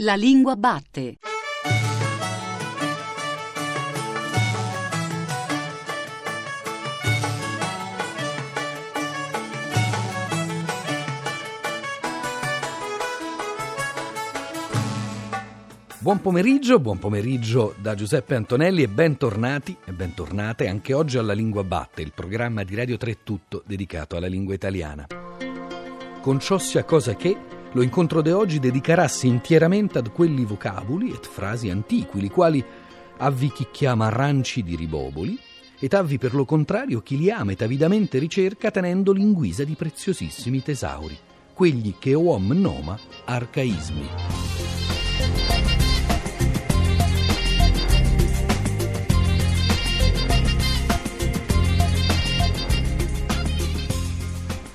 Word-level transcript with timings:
La 0.00 0.14
lingua 0.14 0.56
batte. 0.56 1.16
Buon 15.98 16.20
pomeriggio, 16.20 16.78
buon 16.78 16.98
pomeriggio 16.98 17.74
da 17.78 17.94
Giuseppe 17.94 18.34
Antonelli 18.34 18.82
e 18.82 18.88
bentornati 18.88 19.74
e 19.82 19.92
bentornate 19.92 20.68
anche 20.68 20.92
oggi 20.92 21.16
alla 21.16 21.32
Lingua 21.32 21.64
Batte, 21.64 22.02
il 22.02 22.12
programma 22.14 22.64
di 22.64 22.74
Radio 22.74 22.98
3 22.98 23.22
Tutto 23.24 23.62
dedicato 23.64 24.16
alla 24.16 24.26
lingua 24.26 24.52
italiana. 24.52 25.06
Con 26.20 26.38
ciò 26.38 26.58
sia 26.58 26.84
cosa 26.84 27.14
che 27.14 27.54
lo 27.72 27.82
incontro 27.82 28.22
di 28.22 28.30
oggi 28.30 28.58
dedicarassi 28.58 29.26
intieramente 29.26 29.98
ad 29.98 30.10
quelli 30.12 30.44
vocaboli 30.44 31.10
et 31.10 31.26
frasi 31.26 31.68
antiqui, 31.68 32.20
li 32.20 32.30
quali 32.30 32.64
avvi 33.18 33.50
chi 33.50 33.66
chiama 33.70 34.08
ranci 34.08 34.62
di 34.62 34.76
riboboli, 34.76 35.38
ed 35.78 35.92
avvi 35.92 36.16
per 36.16 36.34
lo 36.34 36.44
contrario 36.44 37.02
chi 37.02 37.18
li 37.18 37.30
ama 37.30 37.52
et 37.52 37.62
avidamente 37.62 38.18
ricerca 38.18 38.70
tenendoli 38.70 39.20
in 39.20 39.32
guisa 39.32 39.64
di 39.64 39.74
preziosissimi 39.74 40.62
tesauri, 40.62 41.18
quegli 41.52 41.94
che 41.98 42.14
uom 42.14 42.52
noma 42.52 42.98
arcaismi. 43.24 44.08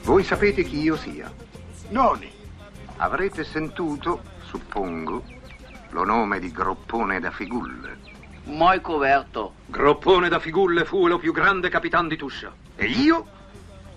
Voi 0.03 0.23
sapete 0.23 0.63
chi 0.63 0.81
io 0.81 0.97
sia. 0.97 1.31
Noni, 1.89 2.29
Avrete 3.01 3.43
sentito, 3.43 4.21
suppongo, 4.45 5.23
lo 5.89 6.03
nome 6.03 6.39
di 6.39 6.51
Groppone 6.51 7.19
da 7.19 7.31
Figulle. 7.31 7.97
Mai 8.43 8.79
coperto. 8.79 9.53
Groppone 9.65 10.29
da 10.29 10.37
Figulle 10.37 10.85
fu 10.85 11.07
lo 11.07 11.17
più 11.17 11.33
grande 11.33 11.69
capitan 11.69 12.07
di 12.07 12.15
Tuscia. 12.15 12.53
E 12.75 12.85
io 12.85 13.25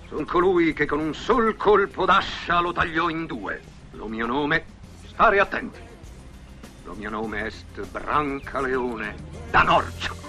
sono 0.08 0.24
colui 0.24 0.72
che 0.72 0.86
con 0.86 1.00
un 1.00 1.12
sol 1.12 1.55
colpo 1.55 2.06
d'ascia 2.06 2.61
lo 2.61 2.72
tagliò 2.72 3.11
in 3.11 3.27
due. 3.27 3.61
Lo 3.91 4.06
mio 4.06 4.24
nome, 4.24 4.64
stare 5.06 5.39
attenti. 5.39 5.80
Lo 6.84 6.94
mio 6.94 7.11
nome 7.11 7.44
est 7.44 7.86
Brancaleone 7.86 9.16
da 9.50 9.64
Norcio. 9.64 10.23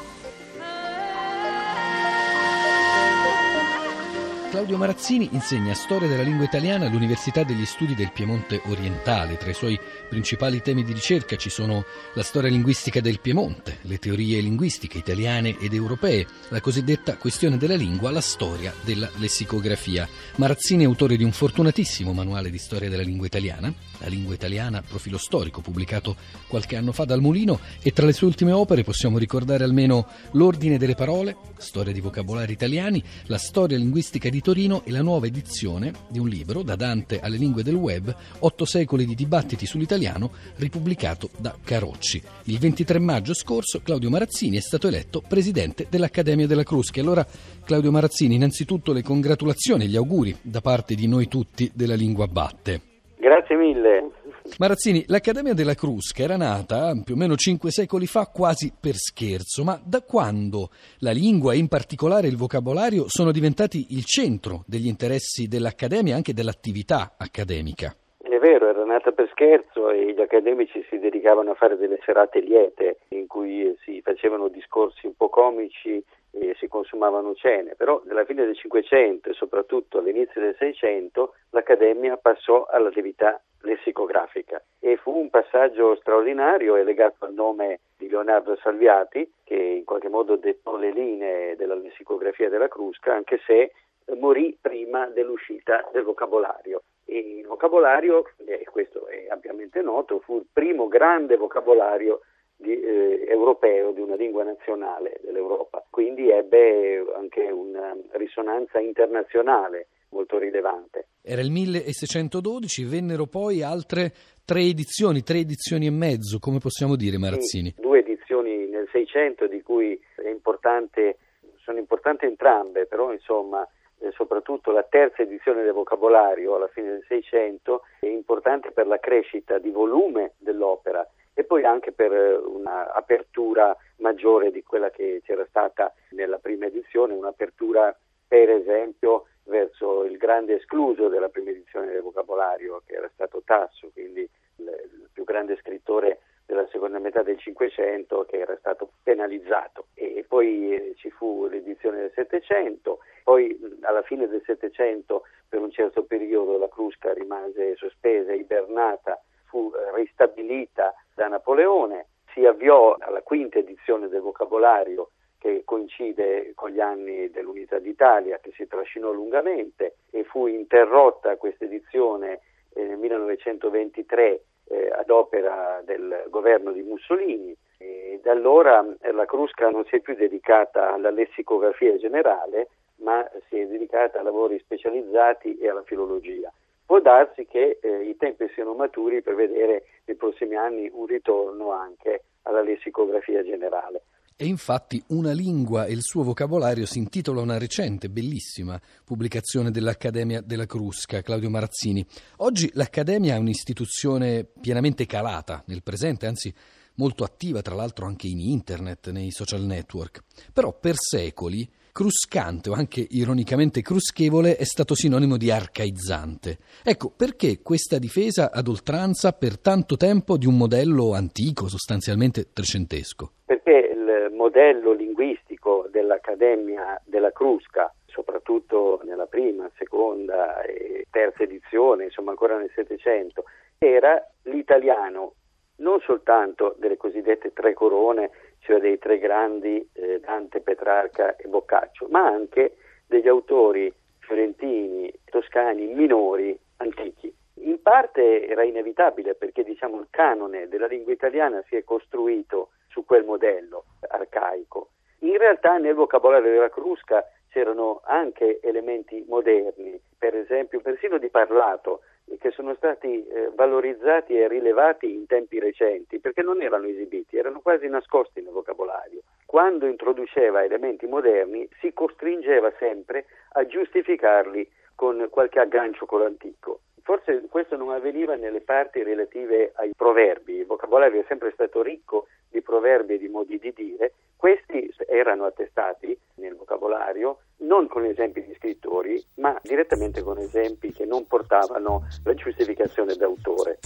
Claudio 4.55 4.77
Marazzini 4.77 5.27
insegna 5.33 5.73
storia 5.73 6.07
della 6.07 6.23
lingua 6.23 6.45
italiana 6.45 6.85
all'Università 6.85 7.43
degli 7.43 7.65
Studi 7.65 7.93
del 7.93 8.13
Piemonte 8.13 8.61
Orientale. 8.67 9.35
Tra 9.35 9.49
i 9.49 9.53
suoi 9.53 9.77
principali 10.07 10.61
temi 10.61 10.85
di 10.85 10.93
ricerca 10.93 11.35
ci 11.35 11.49
sono 11.49 11.83
la 12.13 12.23
storia 12.23 12.49
linguistica 12.49 13.01
del 13.01 13.19
Piemonte, 13.19 13.79
le 13.81 13.99
teorie 13.99 14.39
linguistiche 14.39 14.97
italiane 14.97 15.57
ed 15.59 15.73
europee, 15.73 16.25
la 16.47 16.61
cosiddetta 16.61 17.17
questione 17.17 17.57
della 17.57 17.75
lingua, 17.75 18.11
la 18.11 18.21
storia 18.21 18.73
della 18.85 19.09
lessicografia. 19.17 20.07
Marazzini 20.37 20.83
è 20.83 20.87
autore 20.87 21.17
di 21.17 21.25
un 21.25 21.33
fortunatissimo 21.33 22.13
manuale 22.13 22.49
di 22.49 22.57
storia 22.57 22.87
della 22.87 23.03
lingua 23.03 23.25
italiana, 23.25 23.73
La 23.99 24.07
lingua 24.07 24.33
italiana, 24.33 24.81
profilo 24.81 25.17
storico, 25.17 25.61
pubblicato 25.61 26.15
qualche 26.47 26.75
anno 26.75 26.91
fa 26.91 27.05
dal 27.05 27.21
Mulino, 27.21 27.59
e 27.81 27.91
tra 27.91 28.05
le 28.05 28.13
sue 28.13 28.27
ultime 28.27 28.51
opere 28.51 28.83
possiamo 28.83 29.17
ricordare 29.17 29.63
almeno 29.63 30.07
L'ordine 30.31 30.77
delle 30.77 30.95
parole, 30.95 31.35
storia 31.57 31.93
di 31.93 32.01
vocabolari 32.01 32.53
italiani, 32.53 33.03
la 33.25 33.37
storia 33.37 33.77
linguistica 33.77 34.29
di 34.29 34.41
Torino 34.41 34.83
e 34.83 34.91
la 34.91 35.01
nuova 35.01 35.27
edizione 35.27 35.93
di 36.09 36.19
un 36.19 36.27
libro, 36.27 36.61
Da 36.61 36.75
Dante 36.75 37.19
alle 37.19 37.37
lingue 37.37 37.63
del 37.63 37.75
web, 37.75 38.13
Otto 38.39 38.65
secoli 38.65 39.05
di 39.05 39.15
dibattiti 39.15 39.65
sull'italiano, 39.65 40.31
ripubblicato 40.57 41.29
da 41.37 41.55
Carocci. 41.63 42.21
Il 42.43 42.59
23 42.59 42.99
maggio 42.99 43.33
scorso 43.33 43.81
Claudio 43.81 44.09
Marazzini 44.09 44.57
è 44.57 44.61
stato 44.61 44.87
eletto 44.87 45.21
presidente 45.27 45.87
dell'Accademia 45.89 46.47
della 46.47 46.63
Crusca. 46.63 47.01
Allora, 47.01 47.25
Claudio 47.63 47.91
Marazzini, 47.91 48.35
innanzitutto 48.35 48.93
le 48.93 49.03
congratulazioni 49.03 49.85
e 49.85 49.87
gli 49.87 49.95
auguri 49.95 50.35
da 50.41 50.61
parte 50.61 50.95
di 50.95 51.07
noi 51.07 51.27
tutti 51.27 51.71
della 51.73 51.95
Lingua 51.95 52.27
Batte. 52.27 52.94
Grazie 53.25 53.55
mille. 53.55 54.11
Marazzini, 54.59 55.03
l'Accademia 55.07 55.55
della 55.55 55.73
Crusca 55.73 56.21
era 56.21 56.37
nata 56.37 56.93
più 57.03 57.15
o 57.15 57.17
meno 57.17 57.33
cinque 57.33 57.71
secoli 57.71 58.05
fa 58.05 58.29
quasi 58.31 58.71
per 58.79 58.93
scherzo, 58.93 59.63
ma 59.63 59.81
da 59.83 60.03
quando 60.03 60.69
la 60.99 61.09
lingua 61.09 61.53
e 61.53 61.57
in 61.57 61.67
particolare 61.67 62.27
il 62.27 62.37
vocabolario 62.37 63.05
sono 63.07 63.31
diventati 63.31 63.97
il 63.97 64.05
centro 64.05 64.63
degli 64.67 64.85
interessi 64.85 65.47
dell'Accademia 65.47 66.13
e 66.13 66.17
anche 66.17 66.33
dell'attività 66.33 67.15
accademica? 67.17 67.95
È 68.21 68.37
vero, 68.37 68.69
era 68.69 68.85
nata 68.85 69.09
per 69.09 69.27
scherzo 69.31 69.89
e 69.89 70.13
gli 70.13 70.21
accademici 70.21 70.85
si 70.87 70.99
dedicavano 70.99 71.49
a 71.49 71.55
fare 71.55 71.77
delle 71.77 71.97
serate 72.05 72.41
liete 72.41 72.99
in 73.07 73.25
cui 73.25 73.75
si 73.83 74.01
facevano 74.03 74.49
discorsi 74.49 75.07
un 75.07 75.15
po' 75.17 75.29
comici 75.29 75.99
e 76.37 76.55
si 76.59 76.67
consumavano 76.67 77.33
cene, 77.35 77.75
però 77.75 78.01
nella 78.05 78.25
fine 78.25 78.45
del 78.45 78.57
Cinquecento 78.57 79.29
e 79.29 79.33
soprattutto 79.33 79.99
all'inizio 79.99 80.41
del 80.41 80.55
Seicento 80.57 81.35
l'Accademia 81.51 82.17
passò 82.17 82.65
all'attività 82.65 83.41
lessicografica 83.61 84.61
e 84.79 84.97
fu 84.97 85.17
un 85.17 85.29
passaggio 85.29 85.95
straordinario 85.95 86.75
e 86.75 86.83
legato 86.83 87.25
al 87.25 87.33
nome 87.33 87.79
di 87.97 88.09
Leonardo 88.09 88.55
Salviati 88.57 89.31
che 89.43 89.55
in 89.55 89.85
qualche 89.85 90.09
modo 90.09 90.35
dettò 90.35 90.77
le 90.77 90.91
linee 90.91 91.55
della 91.55 91.75
lessicografia 91.75 92.49
della 92.49 92.67
Crusca 92.67 93.13
anche 93.13 93.39
se 93.45 93.71
morì 94.17 94.55
prima 94.59 95.07
dell'uscita 95.07 95.87
del 95.91 96.03
vocabolario. 96.03 96.83
E 97.05 97.17
il 97.39 97.47
vocabolario, 97.47 98.23
e 98.45 98.65
questo 98.71 99.07
è 99.07 99.27
ampiamente 99.29 99.81
noto, 99.81 100.19
fu 100.19 100.37
il 100.37 100.45
primo 100.51 100.87
grande 100.87 101.37
vocabolario 101.37 102.21
di, 102.55 102.79
eh, 102.79 103.25
europeo 103.27 103.91
di 103.91 104.01
una 104.01 104.15
lingua 104.15 104.43
nazionale 104.43 105.19
dell'Europa, 105.23 105.85
quindi 105.89 106.29
ebbe 106.29 107.03
anche 107.15 107.49
una 107.51 107.95
risonanza 108.11 108.79
internazionale 108.79 109.87
molto 110.09 110.37
rilevante. 110.37 111.07
Era 111.21 111.41
il 111.41 111.51
1612, 111.51 112.85
vennero 112.85 113.25
poi 113.25 113.61
altre 113.61 114.13
tre 114.45 114.61
edizioni, 114.61 115.23
tre 115.23 115.39
edizioni 115.39 115.87
e 115.87 115.91
mezzo, 115.91 116.39
come 116.39 116.59
possiamo 116.59 116.95
dire 116.95 117.17
Marazzini? 117.17 117.73
Sì, 117.75 117.81
due 117.81 117.99
edizioni 117.99 118.67
nel 118.67 118.87
600 118.91 119.47
di 119.47 119.61
cui 119.61 119.99
importante, 120.29 121.17
sono 121.63 121.79
importanti 121.79 122.25
entrambe, 122.25 122.85
però 122.85 123.11
insomma 123.11 123.67
eh, 123.99 124.11
soprattutto 124.11 124.71
la 124.71 124.83
terza 124.83 125.23
edizione 125.23 125.63
del 125.63 125.73
vocabolario 125.73 126.55
alla 126.55 126.67
fine 126.67 126.89
del 126.91 127.05
600 127.07 127.81
è 127.99 128.07
importante 128.07 128.71
per 128.71 128.87
la 128.87 128.99
crescita 128.99 129.57
di 129.57 129.71
volume 129.71 130.33
dell'opera 130.37 131.07
e 131.35 131.43
poi 131.43 131.63
anche 131.65 131.91
per 131.91 132.11
un'apertura 132.11 133.75
maggiore 133.97 134.51
di 134.51 134.63
quella 134.63 134.89
che 134.89 135.21
c'era 135.23 135.45
stata 135.49 135.93
nella 136.11 136.39
prima 136.39 136.65
edizione, 136.65 137.13
un'apertura 137.13 137.95
per 138.27 138.49
esempio 138.49 139.27
verso 139.43 140.05
il 140.05 140.17
grande 140.17 140.55
escluso 140.55 141.09
della 141.09 141.29
prima 141.29 141.51
edizione 141.51 141.91
del 141.91 142.01
vocabolario 142.01 142.81
che 142.85 142.95
era 142.95 143.09
stato 143.13 143.41
Tasso, 143.45 143.89
quindi 143.93 144.27
il, 144.55 145.09
più 145.11 145.23
grande 145.25 145.57
scrittore 145.57 146.21
della 146.45 146.67
seconda 146.71 146.99
metà 146.99 147.21
del 147.21 147.37
Cinquecento 147.37 148.25
che 148.25 148.37
era 148.37 148.55
stato 148.57 148.91
penalizzato. 149.03 149.87
E 149.93 150.23
poi 150.27 150.73
eh, 150.73 150.93
ci 150.95 151.09
fu 151.09 151.47
l'edizione 151.47 151.97
del 151.97 152.11
Settecento, 152.15 152.99
poi 153.23 153.59
alla 153.81 154.03
fine 154.03 154.27
del 154.27 154.41
Settecento 154.45 155.23
per 155.49 155.59
un 155.59 155.71
certo 155.71 156.03
periodo 156.03 156.57
la 156.57 156.69
Crusca 156.69 157.13
rimase 157.13 157.75
sospesa, 157.75 158.33
ibernata, 158.33 159.19
fu 159.45 159.71
ristabilita 159.93 160.93
da 161.15 161.27
Napoleone, 161.27 162.07
si 162.33 162.45
avviò 162.45 162.95
alla 162.99 163.21
quinta 163.21 163.57
edizione 163.57 164.09
del 164.09 164.19
vocabolario 164.21 165.11
che 165.39 165.61
coincide 165.63 166.51
con 166.55 166.71
gli 166.71 166.81
anni 166.81 167.29
dell'Unità 167.29 167.79
d'Italia 167.79 168.39
che 168.39 168.51
si 168.55 168.67
trascinò 168.67 169.11
lungamente 169.11 169.95
e 170.11 170.23
fu 170.25 170.47
interrotta 170.47 171.37
questa 171.37 171.65
edizione 171.65 172.41
eh, 172.73 172.83
nel 172.83 172.97
1923 172.97 174.43
eh, 174.67 174.89
ad 174.89 175.09
opera 175.09 175.81
del 175.85 176.25
governo 176.29 176.71
di 176.71 176.81
Mussolini 176.81 177.55
e 177.77 178.19
da 178.21 178.31
allora 178.31 178.83
eh, 179.01 179.11
la 179.11 179.25
Crusca 179.25 179.69
non 179.69 179.85
si 179.85 179.95
è 179.95 179.99
più 180.01 180.15
dedicata 180.15 180.91
alla 180.91 181.11
lessicografia 181.11 181.95
generale 181.97 182.69
ma 182.97 183.25
si 183.47 183.59
è 183.59 183.67
dedicata 183.67 184.19
a 184.19 184.23
lavori 184.23 184.59
specializzati 184.59 185.57
e 185.57 185.69
alla 185.69 185.83
filologia. 185.83 186.51
Può 186.85 186.99
darsi 186.99 187.45
che 187.47 187.79
eh, 187.81 188.03
i 188.03 188.15
tempi 188.17 188.45
siano 188.53 188.73
maturi 188.73 189.21
per 189.21 189.35
vedere 189.35 189.85
nei 190.05 190.15
prossimi 190.15 190.55
anni 190.55 190.89
un 190.91 191.07
ritorno 191.07 191.71
anche 191.71 192.25
alla 192.43 192.61
lessicografia 192.61 193.43
generale. 193.43 194.03
E 194.37 194.45
infatti 194.45 195.01
Una 195.07 195.31
lingua 195.31 195.85
e 195.85 195.93
il 195.93 196.01
suo 196.01 196.21
vocabolario 196.21 196.85
si 196.85 196.97
intitola 196.97 197.39
una 197.39 197.57
recente, 197.57 198.09
bellissima 198.09 198.79
pubblicazione 199.05 199.71
dell'Accademia 199.71 200.41
della 200.41 200.65
Crusca, 200.65 201.21
Claudio 201.21 201.49
Marazzini. 201.49 202.05
Oggi 202.37 202.69
l'Accademia 202.73 203.35
è 203.35 203.39
un'istituzione 203.39 204.45
pienamente 204.59 205.05
calata 205.05 205.63
nel 205.67 205.83
presente, 205.83 206.27
anzi 206.27 206.53
molto 206.95 207.23
attiva 207.23 207.61
tra 207.61 207.75
l'altro 207.75 208.05
anche 208.05 208.27
in 208.27 208.39
internet, 208.39 209.09
nei 209.09 209.31
social 209.31 209.61
network. 209.61 210.21
Però 210.51 210.77
per 210.77 210.95
secoli 210.97 211.67
cruscante 211.95 212.69
o 212.69 212.73
anche 212.73 212.99
ironicamente 213.07 213.81
cruschevole 213.81 214.57
è 214.57 214.65
stato 214.65 214.95
sinonimo 214.95 215.37
di 215.37 215.49
arcaizzante. 215.49 216.57
Ecco, 216.83 217.09
perché 217.15 217.61
questa 217.63 217.99
difesa 217.99 218.51
ad 218.51 218.67
oltranza 218.67 219.31
per 219.31 219.57
tanto 219.61 219.95
tempo 219.95 220.35
di 220.35 220.45
un 220.45 220.57
modello 220.57 221.13
antico, 221.13 221.69
sostanzialmente 221.69 222.51
trecentesco? 222.51 223.31
Perché 223.45 223.91
il 223.95 224.33
modello 224.33 224.91
linguistico 224.91 225.87
dell'Accademia 225.89 227.01
della 227.05 227.31
Crusca 227.31 227.89
soprattutto 228.07 228.99
nella 229.05 229.27
prima, 229.27 229.69
seconda 229.77 230.63
e 230.63 231.05
terza 231.09 231.43
edizione, 231.43 232.05
insomma 232.05 232.31
ancora 232.31 232.57
nel 232.57 232.71
Settecento, 232.75 233.45
era 233.77 234.21
l'italiano 234.43 235.35
non 235.77 235.99
soltanto 236.01 236.75
delle 236.77 236.97
cosiddette 236.97 237.51
tre 237.53 237.73
corone, 237.73 238.31
cioè 238.65 238.79
dei 238.79 238.97
tre 238.97 239.19
grandi 239.19 239.87
eh, 239.93 240.19
Dante, 240.19 240.59
Petrarca 240.59 241.35
e 241.35 241.47
Boccaccio, 241.47 242.07
ma 242.09 242.25
anche 242.25 242.77
degli 243.05 243.27
autori 243.27 243.93
fiorentini, 244.19 245.13
toscani, 245.25 245.85
minori, 245.85 246.57
antichi. 246.77 247.31
In 247.59 247.79
parte 247.83 248.47
era 248.47 248.63
inevitabile 248.63 249.35
perché 249.35 249.63
diciamo, 249.63 249.99
il 249.99 250.07
canone 250.09 250.67
della 250.67 250.87
lingua 250.87 251.13
italiana 251.13 251.63
si 251.67 251.75
è 251.75 251.83
costruito 251.83 252.69
su 252.87 253.05
quel 253.05 253.23
modello 253.23 253.85
arcaico. 254.09 254.89
In 255.19 255.37
realtà 255.37 255.77
nel 255.77 255.93
vocabolario 255.93 256.51
della 256.51 256.69
Crusca 256.69 257.23
c'erano 257.49 258.01
anche 258.03 258.59
elementi 258.63 259.23
moderni, 259.27 259.99
per 260.17 260.35
esempio 260.35 260.81
persino 260.81 261.19
di 261.19 261.29
parlato, 261.29 262.01
che 262.39 262.51
sono 262.51 262.73
stati 262.75 263.25
eh, 263.27 263.51
valorizzati 263.53 264.37
e 264.37 264.47
rilevati 264.47 265.11
in 265.13 265.25
tempi 265.25 265.59
recenti, 265.59 266.19
perché 266.19 266.41
non 266.41 266.61
erano 266.61 266.85
esibiti, 266.87 267.37
erano 267.37 267.59
quasi 267.61 267.87
nascosti 267.87 268.41
nel 268.41 268.51
vocabolario. 268.51 269.21
Quando 269.45 269.85
introduceva 269.85 270.63
elementi 270.63 271.05
moderni 271.05 271.67
si 271.79 271.93
costringeva 271.93 272.71
sempre 272.77 273.25
a 273.53 273.65
giustificarli 273.65 274.69
con 274.95 275.27
qualche 275.29 275.59
aggancio 275.59 276.05
con 276.05 276.21
l'antico. 276.21 276.79
Forse 277.05 277.45
questo 277.51 277.77
non 277.77 277.91
avveniva 277.91 278.33
nelle 278.33 278.61
parti 278.61 279.03
relative 279.03 279.73
ai 279.75 279.91
proverbi, 279.95 280.55
il 280.55 280.65
vocabolario 280.65 281.21
è 281.21 281.25
sempre 281.27 281.51
stato 281.53 281.83
ricco 281.83 282.25
di 282.49 282.63
proverbi 282.63 283.13
e 283.13 283.17
di 283.19 283.27
modi 283.27 283.59
di 283.59 283.71
dire, 283.75 284.13
questi 284.35 284.91
erano 285.07 285.45
attestati 285.45 286.17
nel 286.37 286.55
vocabolario 286.55 287.41
non 287.57 287.87
con 287.87 288.05
esempi 288.05 288.43
di 288.43 288.55
scrittori, 288.55 289.23
ma 289.35 289.55
direttamente 289.61 290.23
con 290.23 290.39
esempi 290.39 290.91
che 290.93 291.05
non 291.05 291.27
portavano 291.27 292.07
la 292.23 292.33
giustificazione 292.33 293.13
d'autore. 293.13 293.77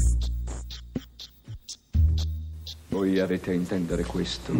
Voi 2.88 3.20
avete 3.20 3.52
a 3.52 3.54
intendere 3.54 4.04
questo, 4.06 4.54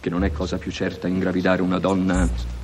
che 0.00 0.08
non 0.08 0.22
è 0.22 0.30
cosa 0.30 0.56
più 0.56 0.70
certa 0.70 1.08
ingravidare 1.08 1.62
una 1.62 1.80
donna 1.80 2.59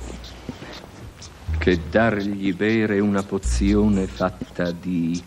che 1.67 1.81
dargli 1.89 2.53
bere 2.53 3.01
una 3.01 3.23
pozione 3.23 4.07
fatta 4.07 4.71
di 4.71 5.21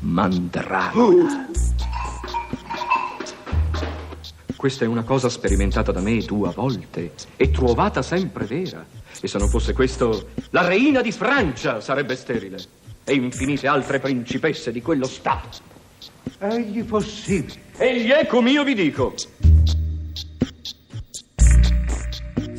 mandragola. 0.00 1.46
Questa 4.56 4.84
è 4.84 4.88
una 4.88 5.04
cosa 5.04 5.28
sperimentata 5.28 5.92
da 5.92 6.00
me 6.00 6.18
due 6.22 6.50
volte 6.52 7.12
e 7.36 7.52
trovata 7.52 8.02
sempre 8.02 8.46
vera. 8.46 8.84
E 9.20 9.28
se 9.28 9.38
non 9.38 9.48
fosse 9.48 9.74
questo, 9.74 10.30
la 10.50 10.66
reina 10.66 11.02
di 11.02 11.12
Francia 11.12 11.80
sarebbe 11.80 12.16
sterile 12.16 12.58
e 13.04 13.14
infinite 13.14 13.68
altre 13.68 14.00
principesse 14.00 14.72
di 14.72 14.82
quello 14.82 15.06
Stato. 15.06 15.58
Egli 16.40 16.82
possibile. 16.82 17.60
Egli 17.76 18.08
è 18.08 18.26
come 18.26 18.50
io 18.50 18.64
vi 18.64 18.74
dico. 18.74 19.14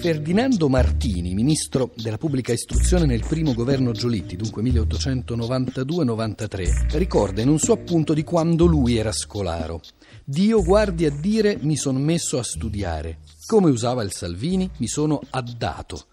Ferdinando 0.08 0.70
Martini, 0.70 1.34
ministro 1.34 1.92
della 1.94 2.18
pubblica 2.18 2.54
istruzione 2.54 3.06
nel 3.06 3.26
primo 3.28 3.54
governo 3.54 3.92
Giolitti, 3.92 4.38
dunque 4.38 4.64
1892-93, 4.64 6.98
ricorda 6.98 7.42
in 7.42 7.50
un 7.50 7.60
suo 7.60 7.74
appunto 7.74 8.14
di 8.14 8.24
quando 8.24 8.64
lui 8.64 8.96
era 8.96 9.12
scolaro. 9.12 9.82
Dio 10.24 10.64
guardi 10.64 11.04
a 11.04 11.12
dire 11.12 11.58
mi 11.60 11.76
sono 11.76 12.00
messo 12.00 12.40
a 12.40 12.44
studiare. 12.44 13.18
Come 13.48 13.70
usava 13.70 14.02
il 14.02 14.14
Salvini, 14.14 14.72
mi 14.78 14.88
sono 14.88 15.20
addato. 15.30 16.06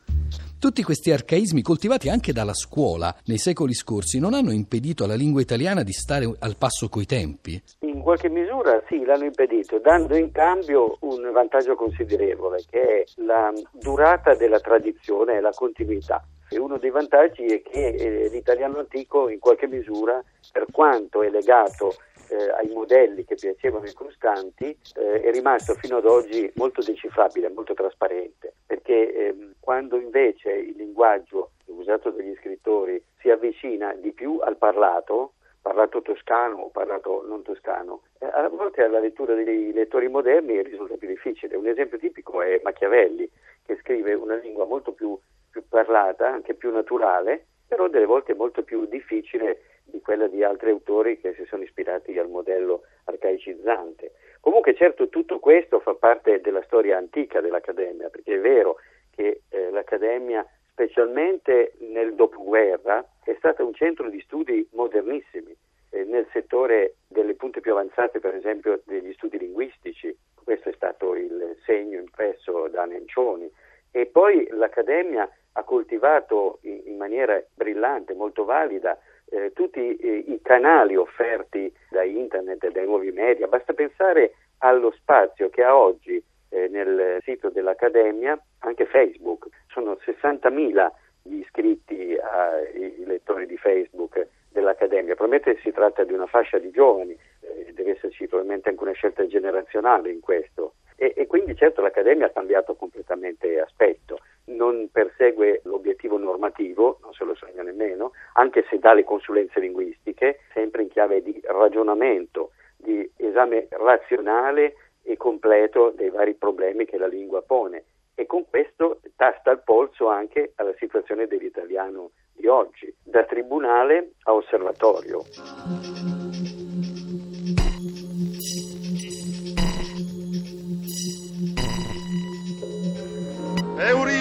Tutti 0.65 0.83
questi 0.83 1.11
arcaismi 1.13 1.61
coltivati 1.61 2.09
anche 2.09 2.33
dalla 2.33 2.55
scuola 2.55 3.15
nei 3.27 3.37
secoli 3.37 3.75
scorsi 3.75 4.19
non 4.19 4.33
hanno 4.33 4.51
impedito 4.51 5.05
alla 5.05 5.15
lingua 5.15 5.43
italiana 5.43 5.83
di 5.83 5.93
stare 5.93 6.25
al 6.39 6.57
passo 6.57 6.89
coi 6.89 7.05
tempi? 7.05 7.63
In 7.81 8.01
qualche 8.01 8.31
misura 8.31 8.83
sì, 8.89 9.05
l'hanno 9.05 9.25
impedito, 9.25 9.79
dando 9.79 10.17
in 10.17 10.33
cambio 10.33 10.97
un 11.01 11.31
vantaggio 11.35 11.75
considerevole, 11.75 12.65
che 12.71 12.81
è 12.81 13.05
la 13.17 13.53
durata 13.73 14.35
della 14.37 14.59
tradizione 14.59 15.37
e 15.37 15.41
la 15.43 15.53
continuità. 15.55 16.27
E 16.49 16.59
uno 16.59 16.79
dei 16.79 16.91
vantaggi 16.91 17.45
è 17.45 17.61
che 17.61 17.89
eh, 17.89 18.31
l'italiano 18.31 18.79
antico, 18.79 19.29
in 19.29 19.41
qualche 19.41 19.67
misura, 19.67 20.25
per 20.51 20.65
quanto 20.73 21.23
è 21.23 21.29
legato 21.29 21.95
eh, 22.35 22.51
ai 22.51 22.69
modelli 22.73 23.25
che 23.25 23.37
piacevano 23.37 23.85
ai 23.85 23.95
cruscanti, 23.95 24.77
eh, 24.97 25.21
è 25.21 25.31
rimasto 25.31 25.75
fino 25.75 25.99
ad 25.99 26.07
oggi 26.07 26.51
molto 26.57 26.83
decifrabile, 26.83 27.49
molto 27.49 27.75
trasparente, 27.75 28.55
perché 28.67 29.29
ehm, 29.29 29.55
quando 29.61 29.97
invece 29.97 30.51
il 30.51 30.75
linguaggio 30.77 31.53
usato 31.67 32.11
dagli 32.11 32.35
scrittori 32.37 33.03
si 33.21 33.31
avvicina 33.31 33.95
di 33.95 34.13
più 34.13 34.39
al 34.43 34.57
parlato, 34.57 35.35
parlato 35.63 36.03
toscano 36.03 36.57
o 36.63 36.69
parlato 36.69 37.25
non 37.27 37.43
toscano, 37.43 38.03
eh, 38.19 38.27
a 38.27 38.49
volte 38.49 38.83
alla 38.83 38.99
lettura 38.99 39.35
dei 39.35 39.73
lettori 39.73 40.09
moderni 40.09 40.63
risulta 40.63 40.97
più 40.97 41.09
difficile. 41.09 41.57
Un 41.57 41.69
esempio 41.69 41.99
tipico 41.99 42.43
è 42.43 42.61
Machiavelli, 42.63 43.31
che 43.65 43.79
scrive 43.81 44.15
una 44.15 44.37
lingua 44.37 44.67
molto 44.67 44.93
più, 44.93 45.17
più 45.51 45.63
parlata, 45.69 46.29
anche 46.29 46.55
più 46.55 46.71
naturale, 46.73 47.47
però 47.67 47.89
delle 47.89 48.07
volte 48.07 48.35
molto 48.35 48.63
più 48.63 48.87
difficile 48.87 49.61
di 49.95 50.01
quella 50.01 50.27
di 50.27 50.43
altri 50.43 50.71
autori 50.71 51.21
che 51.21 51.35
si 51.35 51.45
sono 51.45 51.63
ispirati 51.63 52.19
al 52.19 52.29
modello 52.29 52.83
arcaicizzante. 53.05 54.11
Comunque 54.41 54.75
certo 54.75 55.09
tutto 55.09 55.39
questo 55.39 55.79
fa 55.79 55.95
parte 55.95 56.41
della 56.41 56.63
storia 56.65 56.97
antica 56.97 57.41
dell'Accademia, 57.41 58.09
perché 58.11 58.35
è 58.35 58.41
vero 58.41 58.79
che 59.15 59.43
eh, 59.49 59.71
l'Accademia, 59.71 60.45
specialmente 60.73 61.75
nel 61.79 62.15
dopoguerra, 62.15 63.07
è 63.23 63.35
stata 63.39 63.63
un 63.63 63.73
centro 63.73 64.11
di 64.11 64.21
studi 64.23 64.69
modernissimi 64.73 65.57
eh, 65.91 66.03
nel 66.03 66.27
settore 66.33 66.97
delle 67.07 67.35
punte 67.35 67.61
più 67.61 67.71
avanzate, 67.71 68.19
per 68.19 68.35
esempio 68.35 68.83
degli 68.85 69.13
studi 69.13 69.39
linguistici. 69.39 70.15
Questo 70.43 70.71
è 70.71 70.73
stato 70.73 71.15
il 71.15 71.57
segno 71.65 72.01
impresso 72.01 72.67
da 72.67 72.85
Nencioni. 72.85 73.49
E 73.93 74.07
poi 74.07 74.49
l'Accademia 74.51 75.31
ha 75.53 75.63
coltivato 75.63 76.59
in, 76.63 76.83
in 76.87 76.97
maniera 76.97 77.41
brillante, 77.55 78.13
molto 78.13 78.45
valida, 78.45 78.99
eh, 79.35 79.53
tutti 79.53 79.97
eh, 79.97 80.25
i 80.29 80.41
canali 80.43 80.95
offerti 80.95 81.73
da 81.91 82.05
internet 82.05 82.63
e 82.65 82.71
dai 82.71 82.87
nuovi 82.87 83.11
media. 83.11 83.49
Basta 83.49 83.73
pensare 83.73 84.35
allo 84.59 84.93
spazio 84.93 85.51
che 85.51 85.65
ha 85.65 85.77
oggi 85.77 86.23
eh, 86.51 86.69
nel 86.69 87.19
sito 87.23 87.51
dell'Accademia, 87.51 88.41
anche 88.61 88.87
Facebook. 88.87 89.49
Sono 89.69 89.99
60.000 90.05 90.91
gli 91.23 91.39
iscritti 91.39 92.17
ai 92.17 93.03
lettori 93.07 93.47
di 93.47 93.57
Facebook 93.57 94.27
dell'Accademia. 94.51 95.15
Probabilmente 95.15 95.61
si 95.63 95.73
tratta 95.73 96.05
di 96.05 96.13
una 96.13 96.27
fascia 96.27 96.59
di 96.59 96.71
giovani, 96.71 97.19
eh, 97.41 97.73
deve 97.73 97.93
esserci 97.93 98.27
probabilmente 98.29 98.69
anche 98.69 98.83
una 98.83 98.93
scelta 98.93 99.27
generazionale 99.27 100.11
in 100.11 100.21
questo. 100.21 100.75
E, 100.97 101.13
e 101.17 101.27
quindi 101.27 101.57
certo 101.57 101.81
l'Accademia 101.81 102.27
ha 102.27 102.31
cambiato 102.31 102.77
completamente 102.77 103.59
aspetto, 103.59 104.14
non 104.55 104.89
persegue 104.91 105.61
l'obiettivo 105.65 106.17
normativo, 106.17 106.99
non 107.03 107.13
se 107.13 107.25
lo 107.25 107.35
sogna 107.35 107.63
nemmeno, 107.63 108.13
anche 108.35 108.65
se 108.69 108.79
dà 108.79 108.93
le 108.93 109.05
consulenze 109.05 109.61
linguistiche, 109.61 110.41
sempre 110.53 110.83
in 110.83 110.89
chiave 110.89 111.23
di 111.23 111.41
ragionamento, 111.45 112.51
di 112.77 113.09
esame 113.17 113.67
razionale 113.71 114.75
e 115.03 115.17
completo 115.17 115.91
dei 115.91 116.11
vari 116.11 116.35
problemi 116.35 116.85
che 116.85 116.99
la 116.99 117.07
lingua 117.07 117.43
pone 117.43 117.85
e 118.15 118.27
con 118.27 118.49
questo 118.49 119.01
tasta 119.17 119.51
il 119.51 119.63
polso 119.65 120.09
anche 120.09 120.53
alla 120.57 120.75
situazione 120.79 121.27
dell'italiano 121.27 122.11
di 122.33 122.47
oggi, 122.47 122.95
da 123.03 123.25
tribunale 123.25 124.13
a 124.25 124.33
osservatorio. 124.33 125.23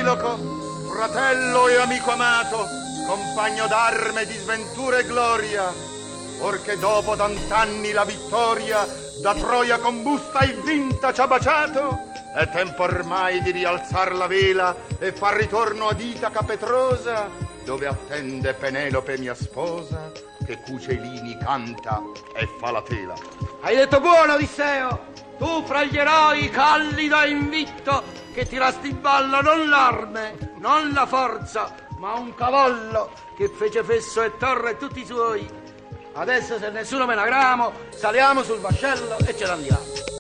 Euriloco, 0.04 0.38
fratello 0.92 1.70
e 1.70 1.78
amico 1.78 2.12
amato, 2.12 2.68
compagno 3.08 3.68
d'arme 3.68 4.26
di 4.26 4.34
sventura 4.34 4.98
e 4.98 5.06
gloria, 5.06 5.74
orché 6.40 6.78
dopo 6.78 7.16
tant'anni 7.16 7.94
la 7.94 8.04
vittoria 8.04 8.86
da 9.22 9.34
Troia 9.34 9.80
combusta 9.80 10.40
e 10.40 10.60
vinta 10.62 11.14
ci 11.14 11.22
ha 11.22 11.28
baciato, 11.28 12.00
è 12.36 12.50
tempo 12.50 12.84
ormai 12.84 13.42
di 13.44 13.52
rialzar 13.52 14.14
la 14.14 14.28
vela 14.28 14.76
e 15.00 15.14
far 15.14 15.38
ritorno 15.38 15.88
ad 15.88 16.02
Itaca 16.02 16.42
Petrosa, 16.42 17.30
dove 17.64 17.88
attende 17.88 18.54
Penelope 18.54 19.18
mia 19.18 19.34
sposa, 19.34 20.12
che 20.46 20.60
cuce 20.60 20.94
i 20.94 21.00
lini, 21.00 21.38
canta 21.38 22.02
e 22.36 22.46
fa 22.60 22.72
la 22.72 22.82
tela. 22.82 23.14
Hai 23.62 23.78
detto 23.78 24.02
buono, 24.02 24.34
Odisseo! 24.34 25.12
Tu 25.38 25.64
fra 25.66 25.86
gli 25.86 25.98
eroi 25.98 26.50
callido 26.50 27.22
e 27.22 27.30
invitto 27.30 28.23
che 28.34 28.48
tirasti 28.48 28.90
in 28.90 29.00
ballo 29.00 29.42
non 29.42 29.70
l'arme, 29.70 30.56
non 30.58 30.92
la 30.92 31.06
forza, 31.06 31.74
ma 31.98 32.14
un 32.14 32.34
cavallo 32.34 33.12
che 33.38 33.48
fece 33.48 33.84
fesso 33.84 34.24
e 34.24 34.36
torre 34.38 34.76
tutti 34.78 35.02
i 35.02 35.06
suoi. 35.06 35.48
Adesso 36.14 36.58
se 36.58 36.70
nessuno 36.70 37.06
me 37.06 37.16
ne 37.16 37.24
gramo, 37.24 37.72
saliamo 37.90 38.44
sul 38.44 38.60
vascello 38.60 39.18
e 39.20 39.38
ce 39.38 39.46
ne 39.46 39.52
andiamo. 39.52 39.93